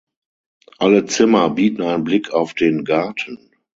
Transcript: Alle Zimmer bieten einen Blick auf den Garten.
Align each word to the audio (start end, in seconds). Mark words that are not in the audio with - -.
Alle 0.79 1.05
Zimmer 1.05 1.47
bieten 1.51 1.83
einen 1.83 2.03
Blick 2.03 2.31
auf 2.31 2.55
den 2.55 2.85
Garten. 2.85 3.51